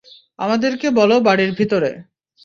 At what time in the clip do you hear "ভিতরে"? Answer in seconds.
1.51-1.91